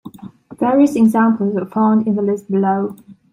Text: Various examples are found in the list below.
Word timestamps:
Various 0.59 0.95
examples 0.95 1.55
are 1.57 1.67
found 1.67 2.07
in 2.07 2.15
the 2.15 2.23
list 2.23 2.49
below. 2.49 2.95